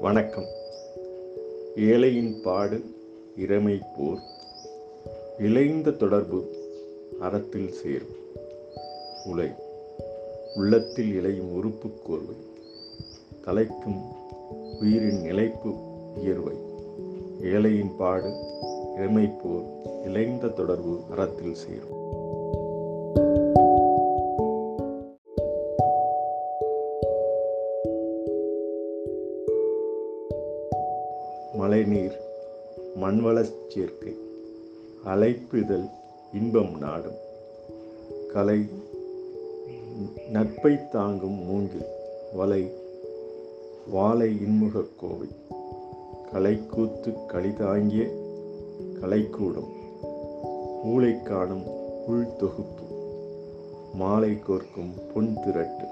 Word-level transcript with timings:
வணக்கம். 0.00 0.46
ஏழையின் 1.76 2.40
பாடு 2.42 2.84
இறைமை 3.36 3.80
போர். 3.98 4.22
இழைந்த 5.38 5.90
தொடர்பு 5.90 6.48
அறத்தில் 7.20 7.72
சேரும். 7.72 8.16
உலை. 9.24 9.48
உள்ளத்தில் 10.54 11.12
இளையும் 11.14 11.52
உறுப்பு 11.52 11.88
கோர்வை. 11.88 12.36
தலைக்கும் 13.44 14.02
உயிரின் 14.80 15.20
நிலைப்பு 15.20 15.72
உயர்வை 16.20 16.56
ஏழையின் 17.42 17.96
பாடு 17.96 18.34
இறைமை 18.96 19.30
போர் 19.42 19.82
இழைந்த 20.04 20.48
தொடர்பு 20.48 21.00
அறத்தில் 21.10 21.54
சேரும். 21.54 21.98
மழைநீர் 31.54 32.20
மண்வளச் 32.96 33.54
சேர்க்கை 33.68 34.16
அழைப்புதல் 35.04 35.90
இன்பம் 36.32 36.78
நாடும். 36.78 37.16
கலை 38.32 38.68
நட்பை 40.30 40.88
தாங்கும் 40.88 41.44
மூங்கில் 41.44 41.86
வலை 42.32 42.70
வாழை 43.90 44.36
இன்முகக் 44.40 44.98
கோவை. 45.00 45.28
கலைக்கூத்து 46.32 47.14
களிதாங்கிய 47.28 48.08
கலைக்கூடம் 49.00 49.68
ஊளை 50.86 51.22
காணும் 51.22 51.66
உள் 52.06 52.36
தொகுப்பு 52.36 52.84
மாலை 53.94 54.30
கோர்க்கும் 54.30 54.92
பொன் 55.14 55.36
திரட்டு 55.46 55.86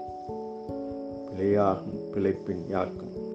பிழையாகும் 1.29 1.99
பிழைப்பின் 2.13 2.67
யாக்கும். 2.67 3.28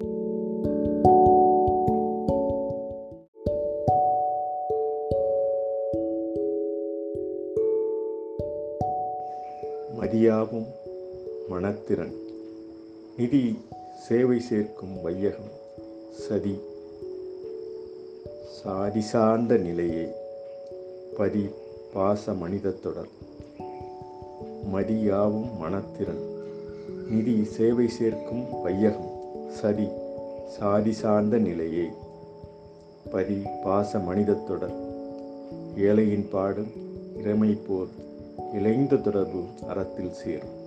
மதியாவும் 9.99 10.65
மனத்திறன். 11.49 12.13
நிதி 13.17 13.59
சேவை 14.07 14.39
சேர்க்கும் 14.39 15.01
வையகம் 15.01 15.51
சதி. 16.11 16.59
சாதி 18.43 19.01
சார்ந்த 19.01 19.57
நிலையே 19.57 20.07
பரி 21.17 21.49
பாச 21.93 22.37
மனித 22.37 22.69
தொடர். 22.69 23.07
மதியாவும் 24.73 25.49
மனத்திறன். 25.61 26.23
நிதி 27.09 27.43
சேவை 27.43 27.87
சேர்க்கும் 27.87 28.61
வையகம் 28.61 29.11
சதி. 29.49 29.87
சாதி 30.47 30.91
சார்ந்த 30.91 31.37
நிலையே 31.37 31.87
பரி 33.11 33.41
பாச 33.63 33.99
மனிதத்தொடர் 33.99 34.75
ஏழையின் 35.77 36.29
பாடும் 36.29 36.71
இறைமை 37.17 37.57
போர். 37.67 38.03
இழைந்த 38.55 38.97
தொடர்பு 38.97 39.41
அறத்தில் 39.67 40.13
சேரும். 40.13 40.64